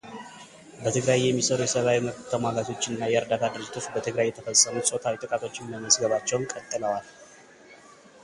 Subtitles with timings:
[0.83, 7.07] በትግራይ የሚሰሩ የሰብዓዊ መብት ተሟጋቾች እና የእርዳታ ድርጅቶች በትግራይ የተፈጸሙ ጾታዊ ጥቃቶችን መመዝገባቸውን ቀጥለዋል።